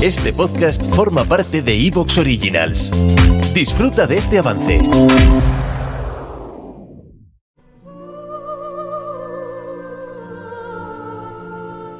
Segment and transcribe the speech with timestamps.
[0.00, 2.92] Este podcast forma parte de Evox Originals.
[3.52, 4.80] Disfruta de este avance.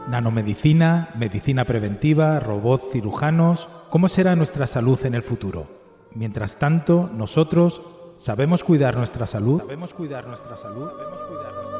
[0.08, 5.66] Nanomedicina, medicina preventiva, robots cirujanos, ¿cómo será nuestra salud en el futuro?
[6.14, 7.82] Mientras tanto, nosotros
[8.16, 9.58] sabemos cuidar nuestra salud.
[9.58, 10.88] ¿Sabemos cuidar nuestra salud?
[10.88, 11.77] ¿Sabemos cuidar nuestra salud?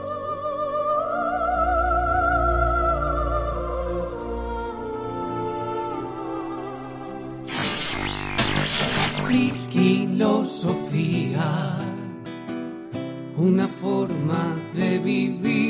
[9.28, 11.76] Friquilosofía,
[13.36, 15.68] una forma de vivir.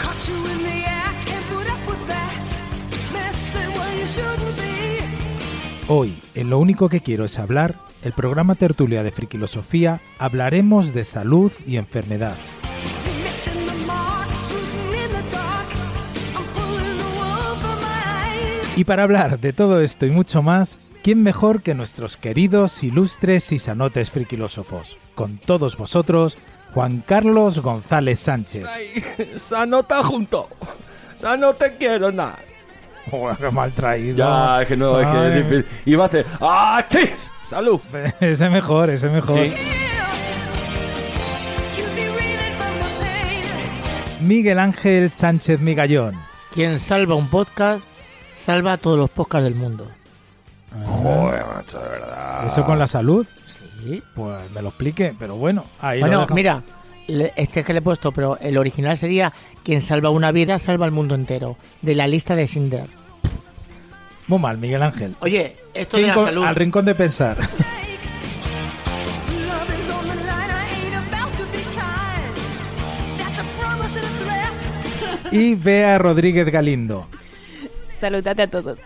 [0.00, 0.57] Caught you
[5.88, 11.04] Hoy, en Lo único que quiero es hablar, el programa Tertulia de Friquilosofía, hablaremos de
[11.04, 12.36] salud y enfermedad.
[18.76, 23.50] Y para hablar de todo esto y mucho más, ¿quién mejor que nuestros queridos, ilustres
[23.50, 24.98] y sanotes friquilósofos?
[25.14, 26.38] Con todos vosotros,
[26.74, 28.66] Juan Carlos González Sánchez.
[28.66, 29.02] Ay,
[29.36, 30.48] Sano está junto.
[31.16, 32.38] Sano te quiero nada.
[33.10, 34.16] Joder, qué mal traído.
[34.16, 35.26] Ya, es que no, es que Ay.
[35.28, 35.66] es difícil.
[35.86, 36.26] Y va a hacer.
[36.40, 37.30] ¡Ah, chis!
[37.42, 37.80] ¡Salud!
[38.20, 39.38] Ese mejor, ese mejor.
[39.40, 39.54] Sí.
[44.20, 46.14] Miguel Ángel Sánchez Migallón.
[46.52, 47.82] Quien salva un podcast,
[48.34, 49.88] salva a todos los podcasts del mundo.
[50.86, 52.46] Joder, macho, de verdad.
[52.46, 53.26] ¿Eso con la salud?
[53.82, 54.02] Sí.
[54.14, 56.62] Pues me lo explique, pero bueno, ahí Bueno, mira,
[57.36, 60.92] este que le he puesto, pero el original sería quien salva una vida, salva al
[60.92, 61.56] mundo entero.
[61.82, 62.88] De la lista de Sinder.
[64.26, 65.16] Muy mal, Miguel Ángel.
[65.20, 66.44] Oye, esto de la salud.
[66.44, 67.38] al rincón de pensar.
[75.30, 77.06] Y Bea Rodríguez Galindo.
[77.98, 78.78] Saludate a todos.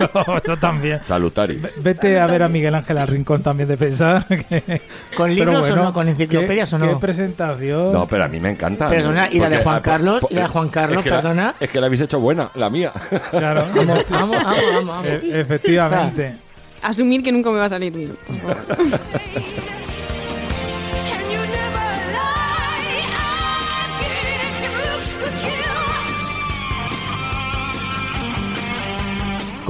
[0.42, 1.00] Eso también.
[1.04, 1.56] Salutari.
[1.56, 4.24] Ve- Vete a ver a Miguel Ángel al rincón también de pensar.
[4.48, 4.82] que-
[5.16, 5.92] ¿Con libros o no?
[5.92, 6.88] ¿Con enciclopedias ¿qué- o no?
[6.88, 7.92] ¿Qué presentación?
[7.92, 8.88] No, pero a mí me encanta.
[8.88, 10.22] Perdona, ¿y la de Juan ah, Carlos?
[10.30, 11.54] ¿Y la de Juan Carlos, es que la- perdona?
[11.60, 12.92] es que la habéis hecho buena, la mía.
[13.30, 14.86] Claro, Vamos, vamos, vamos, vamos.
[14.86, 15.06] vamos.
[15.06, 16.34] e- efectivamente.
[16.82, 18.16] Asumir que nunca me va a salir bien.
[18.26, 19.00] por favor.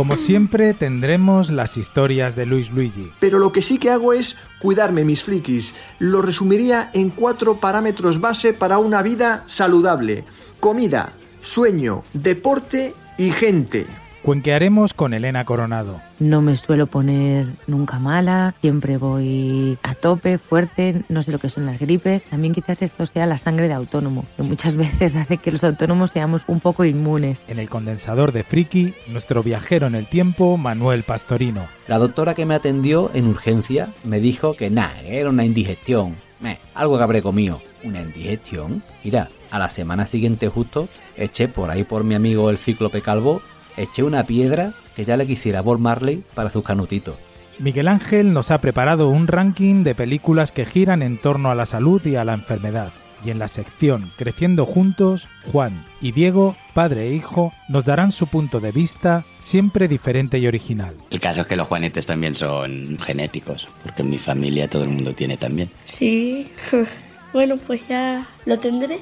[0.00, 3.12] Como siempre, tendremos las historias de Luis Luigi.
[3.20, 5.74] Pero lo que sí que hago es cuidarme, mis frikis.
[5.98, 10.24] Lo resumiría en cuatro parámetros base para una vida saludable.
[10.58, 11.12] Comida,
[11.42, 13.86] sueño, deporte y gente.
[14.22, 16.03] Cuenquearemos con Elena Coronado.
[16.19, 21.48] No me suelo poner nunca mala, siempre voy a tope, fuerte, no sé lo que
[21.48, 22.25] son las gripes.
[22.25, 26.10] También quizás esto sea la sangre de autónomo, que muchas veces hace que los autónomos
[26.10, 27.38] seamos un poco inmunes.
[27.48, 31.66] En el condensador de Friki, nuestro viajero en el tiempo, Manuel Pastorino.
[31.88, 36.14] La doctora que me atendió en urgencia me dijo que nada, era una indigestión.
[36.41, 37.60] Meh, algo que habré comido.
[37.84, 38.82] ¿Una indigestión?
[39.03, 43.41] Mira, a la semana siguiente justo eché por ahí por mi amigo el cíclope calvo,
[43.82, 47.16] eché una piedra que ya le quisiera Bob Marley para sus canutitos.
[47.58, 51.66] Miguel Ángel nos ha preparado un ranking de películas que giran en torno a la
[51.66, 52.92] salud y a la enfermedad.
[53.22, 58.28] Y en la sección Creciendo Juntos, Juan y Diego, padre e hijo, nos darán su
[58.28, 60.94] punto de vista, siempre diferente y original.
[61.10, 64.88] El caso es que los juanetes también son genéticos, porque en mi familia todo el
[64.88, 65.70] mundo tiene también.
[65.84, 66.50] Sí,
[67.34, 69.00] bueno, pues ya lo tendré.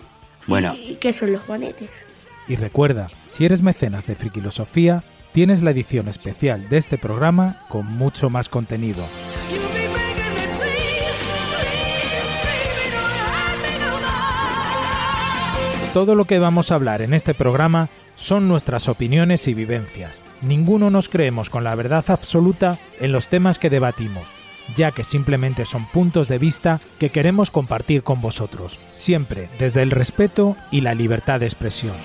[0.49, 0.75] Bueno.
[0.75, 1.91] ¿Y qué son los juanetes?
[2.49, 7.87] Y recuerda, si eres mecenas de Frikilosofía, tienes la edición especial de este programa con
[7.87, 9.05] mucho más contenido.
[15.93, 20.23] Todo lo que vamos a hablar en este programa son nuestras opiniones y vivencias.
[20.43, 24.29] Ninguno nos creemos con la verdad absoluta en los temas que debatimos,
[24.77, 29.91] ya que simplemente son puntos de vista que queremos compartir con vosotros, siempre desde el
[29.91, 31.97] respeto y la libertad de expresión.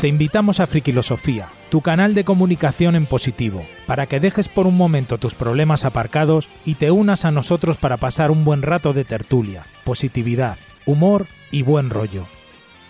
[0.00, 4.76] Te invitamos a Frikilosofía, tu canal de comunicación en positivo, para que dejes por un
[4.76, 9.06] momento tus problemas aparcados y te unas a nosotros para pasar un buen rato de
[9.06, 12.26] tertulia, positividad, humor y buen rollo.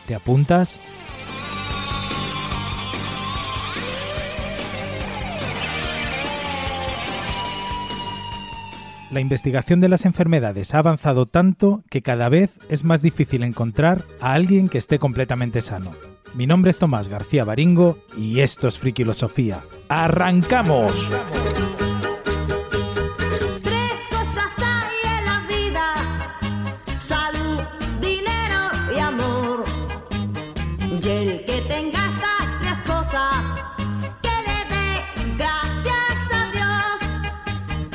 [0.08, 0.80] ¿Te apuntas?
[9.10, 14.02] La investigación de las enfermedades ha avanzado tanto que cada vez es más difícil encontrar
[14.20, 15.92] a alguien que esté completamente sano.
[16.34, 19.62] Mi nombre es Tomás García Baringo y esto es Frikilosofía.
[19.88, 21.08] ¡Arrancamos!
[23.62, 25.94] Tres cosas hay en la vida:
[26.98, 27.60] salud,
[28.00, 28.35] dinero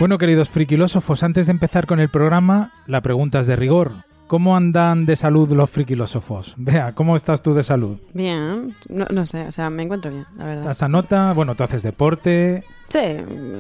[0.02, 3.92] Bueno, queridos frikilósofos, antes de empezar con el programa, la pregunta es de rigor.
[4.26, 6.56] ¿Cómo andan de salud los frikilósofos?
[6.58, 8.00] Vea, ¿cómo estás tú de salud?
[8.12, 10.62] Bien, no, no sé, o sea, me encuentro bien, la verdad.
[10.64, 11.34] ¿Estás a nota?
[11.34, 12.64] Bueno, tú haces deporte.
[12.90, 13.00] Sí,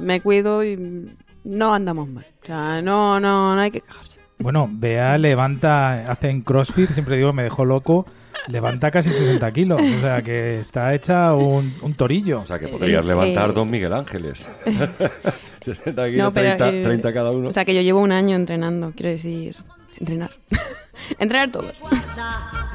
[0.01, 2.25] me cuido y no andamos mal.
[2.41, 4.19] O sea, no, no, no hay que quejarse.
[4.39, 8.07] Bueno, Bea levanta, hace en CrossFit, siempre digo, me dejó loco,
[8.47, 9.79] levanta casi 60 kilos.
[9.79, 12.41] O sea, que está hecha un, un torillo.
[12.41, 14.49] O sea, que podrías levantar eh, dos Miguel Ángeles.
[15.61, 17.49] 60 kilos, No, pero, 30, eh, 30 cada uno.
[17.49, 19.55] O sea, que yo llevo un año entrenando, quiero decir,
[19.99, 20.31] entrenar.
[21.19, 21.73] entrenar todos.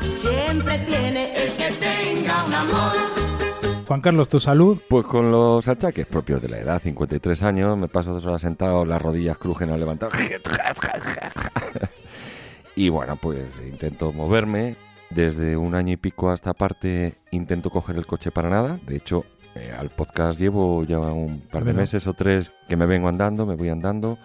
[0.02, 2.92] Siempre tiene el que tenga un amor.
[3.86, 4.80] Juan Carlos, ¿tu salud?
[4.88, 8.84] Pues con los achaques propios de la edad, 53 años, me paso dos horas sentado,
[8.84, 10.10] las rodillas crujen al levantar.
[12.76, 14.76] y bueno, pues intento moverme.
[15.08, 18.80] Desde un año y pico a esta parte intento coger el coche para nada.
[18.84, 19.24] De hecho,
[19.56, 23.46] eh, al podcast llevo ya un par de meses o tres que me vengo andando,
[23.46, 24.18] me voy andando.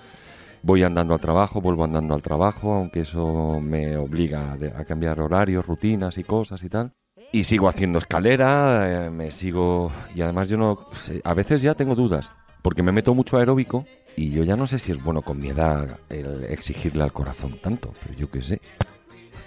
[0.64, 5.66] Voy andando al trabajo, vuelvo andando al trabajo, aunque eso me obliga a, cambiar horarios,
[5.66, 6.94] rutinas y cosas y tal.
[7.32, 9.92] Y sigo haciendo escalera, eh, me sigo...
[10.14, 10.86] Y además yo no...
[10.92, 12.32] sé, a veces ya tengo dudas,
[12.62, 13.86] porque me meto mucho aeróbico
[14.16, 17.58] y yo ya no sé si es bueno con mi edad el exigirle al corazón
[17.60, 18.62] tanto, pero yo qué sé.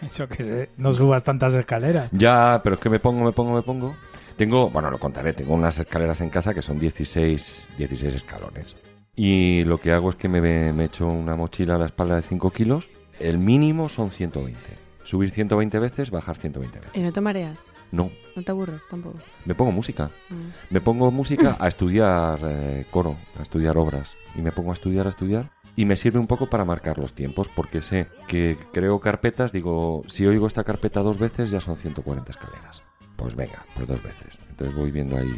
[0.17, 2.11] Yo qué sé, no subas tantas escaleras.
[2.13, 3.95] Ya, pero es que me pongo, me pongo, me pongo.
[4.37, 8.77] Tengo, bueno, lo contaré, tengo unas escaleras en casa que son 16, 16 escalones.
[9.17, 10.41] Y lo que hago es que me,
[10.73, 12.89] me echo una mochila a la espalda de 5 kilos.
[13.21, 14.59] El mínimo son 120.
[15.05, 16.93] Subir 120 veces, bajar 120 veces.
[16.95, 17.59] ¿Y no te mareas?
[17.93, 19.19] No, ¿No te aburres tampoco?
[19.45, 20.11] me pongo música.
[20.29, 20.35] Mm.
[20.71, 24.17] Me pongo música a estudiar eh, coro, a estudiar obras.
[24.35, 25.53] Y me pongo a estudiar, a estudiar.
[25.77, 30.03] Y me sirve un poco para marcar los tiempos, porque sé que creo carpetas, digo,
[30.07, 32.83] si oigo esta carpeta dos veces ya son 140 escaleras.
[33.25, 34.39] Pues venga, pues dos veces.
[34.51, 35.35] Entonces voy viendo ahí.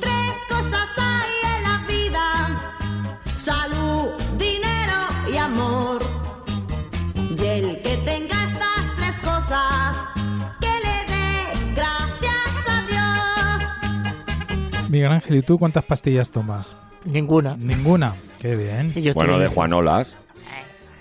[0.00, 2.24] Tres cosas hay en la vida:
[3.36, 4.96] salud, dinero
[5.30, 6.00] y amor.
[7.14, 9.96] Y el que tenga estas tres cosas,
[10.58, 12.82] que le dé gracias a
[14.72, 14.88] Dios.
[14.88, 16.76] Miguel Ángel, ¿y tú cuántas pastillas tomas?
[17.04, 17.58] Ninguna.
[17.58, 18.14] Ninguna.
[18.40, 18.90] Qué bien.
[18.90, 19.48] Sí, yo Bueno, de.
[19.48, 20.16] Juanolas.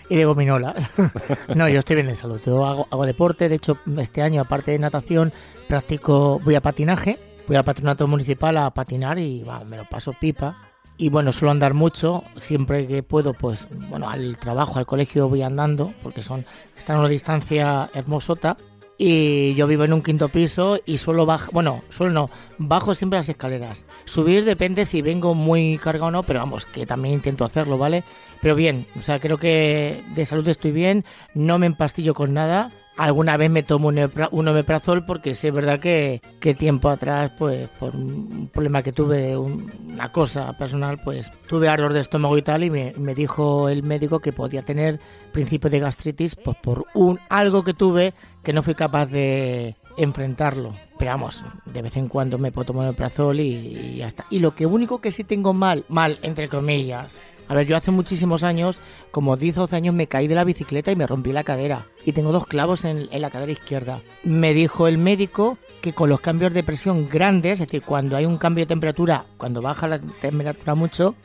[0.09, 0.89] Y de gominolas.
[1.55, 2.39] no, yo estoy bien de salud.
[2.45, 3.49] Yo hago, hago deporte.
[3.49, 5.33] De hecho, este año, aparte de natación,
[5.67, 7.19] practico, voy a patinaje.
[7.47, 10.57] Voy al patronato municipal a patinar y me lo paso pipa.
[10.97, 12.23] Y bueno, suelo andar mucho.
[12.35, 16.45] Siempre que puedo, pues, bueno, al trabajo, al colegio voy andando, porque son,
[16.77, 18.57] están a una distancia hermosota.
[18.97, 23.19] Y yo vivo en un quinto piso y suelo bajar, bueno, suelo no, bajo siempre
[23.19, 23.85] las escaleras.
[24.05, 28.03] Subir depende si vengo muy cargado o no, pero vamos, que también intento hacerlo, ¿vale?
[28.41, 31.05] Pero bien, o sea, creo que de salud estoy bien,
[31.35, 32.71] no me empastillo con nada.
[32.97, 37.31] Alguna vez me tomo un, epra- un omeprazol porque es verdad que, que tiempo atrás,
[37.37, 42.37] pues por un problema que tuve, un- una cosa personal, pues tuve ardor de estómago
[42.37, 44.99] y tal y me, me dijo el médico que podía tener
[45.31, 48.13] principio de gastritis pues por un algo que tuve
[48.43, 50.73] que no fui capaz de enfrentarlo.
[50.97, 54.25] Pero vamos, de vez en cuando me puedo tomar omeprazol y, y ya está.
[54.31, 57.91] Y lo que único que sí tengo mal, mal entre comillas, a ver, yo hace
[57.91, 58.79] muchísimos años,
[59.11, 61.87] como 10 o 12 años, me caí de la bicicleta y me rompí la cadera.
[62.05, 64.01] Y tengo dos clavos en, la cadera izquierda.
[64.23, 68.25] Me dijo el médico que con los cambios de presión grandes, es decir, cuando hay
[68.25, 71.15] un cambio de temperatura, cuando baja la temperatura mucho,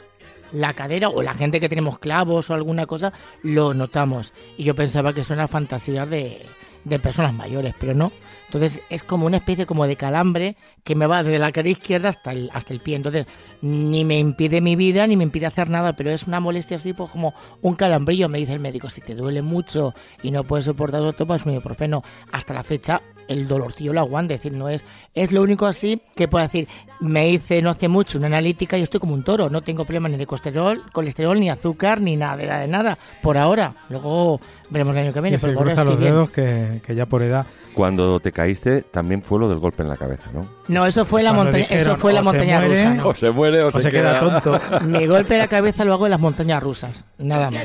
[0.52, 3.12] la cadera o la gente que tenemos clavos o alguna cosa,
[3.42, 4.32] lo notamos.
[4.56, 6.46] Y yo pensaba que eso era fantasía de,
[6.84, 8.12] de personas mayores, pero no.
[8.46, 12.10] Entonces es como una especie como de calambre que me va desde la cara izquierda
[12.10, 12.96] hasta el, hasta el pie.
[12.96, 13.26] Entonces
[13.62, 16.92] ni me impide mi vida ni me impide hacer nada, pero es una molestia así
[16.92, 18.28] pues como un calambrillo.
[18.28, 22.02] Me dice el médico, si te duele mucho y no puedes soportarlo, tomas un ibuprofeno.
[22.30, 23.00] Hasta la fecha
[23.32, 24.84] el dolorcillo lo aguanta, es decir, no es,
[25.14, 26.68] es lo único así que puedo decir,
[27.00, 30.12] me hice no hace mucho una analítica y estoy como un toro, no tengo problemas
[30.12, 34.40] ni de colesterol, colesterol ni azúcar, ni nada de nada, de nada, por ahora, luego
[34.70, 37.06] veremos el año que viene, Sí, pero por ahora cruza los dedos que, que ya
[37.06, 37.46] por edad.
[37.74, 40.46] Cuando te caíste, también fue lo del golpe en la cabeza, ¿no?
[40.68, 43.08] No, eso fue la montaña, dijeron, eso fue la se montaña muere, rusa, ¿no?
[43.08, 44.60] O se muere o, O se queda tonto.
[44.82, 47.62] Mi golpe de la cabeza lo hago en las montañas rusas, nada más.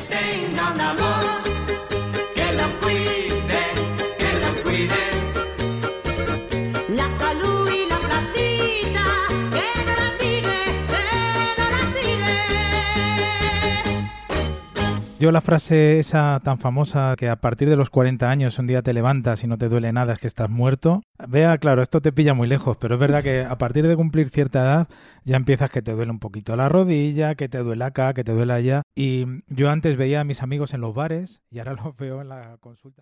[15.19, 18.83] Yo la frase esa tan famosa que a partir de los 40 años un día
[18.83, 21.01] te levantas y no te duele nada es que estás muerto.
[21.27, 24.29] Vea, claro, esto te pilla muy lejos, pero es verdad que a partir de cumplir
[24.29, 24.87] cierta edad
[25.25, 28.31] ya empiezas que te duele un poquito la rodilla, que te duele acá, que te
[28.31, 28.83] duele allá.
[28.93, 32.29] Y yo antes veía a mis amigos en los bares y ahora los veo en
[32.29, 33.01] la consulta.